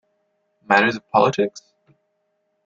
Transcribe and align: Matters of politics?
Matters 0.67 0.95
of 0.97 1.07
politics? 1.11 1.61